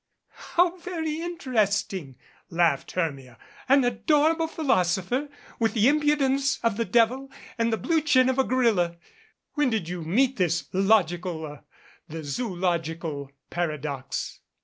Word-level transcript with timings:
"How 0.55 0.77
very 0.77 1.19
interesting!" 1.21 2.15
laughed 2.49 2.93
Hermia. 2.93 3.37
"An 3.69 3.85
ador 3.85 4.31
able 4.31 4.47
philosopher, 4.47 5.29
with 5.59 5.75
the 5.75 5.87
impudence 5.87 6.57
of 6.63 6.75
the 6.77 6.85
devil, 6.85 7.29
and 7.55 7.71
the 7.71 7.77
blue 7.77 8.01
chin 8.01 8.27
of 8.27 8.39
a 8.39 8.43
gorilla! 8.43 8.95
When 9.53 9.69
did 9.69 9.87
you 9.89 10.01
meet 10.01 10.37
this 10.37 10.67
logi 10.73 11.19
cal 11.19 11.63
the 12.07 12.23
zoological 12.23 13.29
paradox?" 13.51 14.39